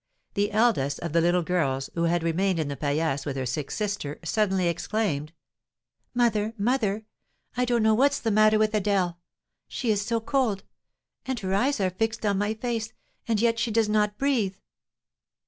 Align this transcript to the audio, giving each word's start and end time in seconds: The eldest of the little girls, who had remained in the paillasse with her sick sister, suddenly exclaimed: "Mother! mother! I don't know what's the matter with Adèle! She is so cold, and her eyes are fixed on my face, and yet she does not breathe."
The 0.33 0.51
eldest 0.51 0.99
of 1.01 1.13
the 1.13 1.21
little 1.21 1.43
girls, 1.43 1.91
who 1.93 2.05
had 2.05 2.23
remained 2.23 2.57
in 2.57 2.69
the 2.69 2.75
paillasse 2.75 3.23
with 3.23 3.35
her 3.35 3.45
sick 3.45 3.69
sister, 3.69 4.17
suddenly 4.23 4.67
exclaimed: 4.67 5.31
"Mother! 6.15 6.55
mother! 6.57 7.05
I 7.55 7.65
don't 7.65 7.83
know 7.83 7.93
what's 7.93 8.19
the 8.19 8.31
matter 8.31 8.57
with 8.57 8.71
Adèle! 8.71 9.17
She 9.67 9.91
is 9.91 10.01
so 10.03 10.19
cold, 10.19 10.63
and 11.27 11.39
her 11.41 11.53
eyes 11.53 11.79
are 11.79 11.91
fixed 11.91 12.25
on 12.25 12.39
my 12.39 12.55
face, 12.55 12.93
and 13.27 13.39
yet 13.39 13.59
she 13.59 13.69
does 13.69 13.89
not 13.89 14.17
breathe." 14.17 14.55